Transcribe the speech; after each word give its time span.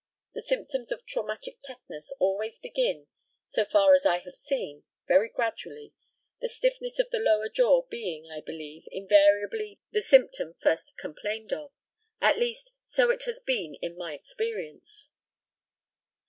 The 0.33 0.41
symptoms 0.41 0.91
of 0.91 1.05
traumatic 1.05 1.59
tetanus 1.63 2.11
always 2.17 2.57
begin, 2.59 3.05
so 3.49 3.65
far 3.65 3.93
as 3.93 4.03
I 4.03 4.17
have 4.17 4.33
seen, 4.33 4.83
very 5.07 5.29
gradually, 5.29 5.93
the 6.39 6.49
stiffness 6.49 6.97
of 6.97 7.11
the 7.11 7.19
lower 7.19 7.49
jaw 7.49 7.83
being, 7.83 8.25
I 8.27 8.41
believe, 8.41 8.85
invariably, 8.91 9.79
the 9.91 10.01
symptom 10.01 10.55
first 10.59 10.97
complained 10.97 11.53
of 11.53 11.71
at 12.19 12.39
least, 12.39 12.71
so 12.83 13.11
it 13.11 13.25
has 13.25 13.41
been 13.41 13.75
in 13.75 13.95
my 13.95 14.15
experience. 14.15 15.11